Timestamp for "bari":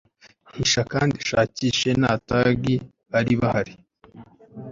3.11-3.33